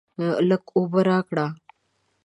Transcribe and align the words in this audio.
لږ 0.49 0.63
اوبه 0.77 1.01
راکړه. 1.07 1.45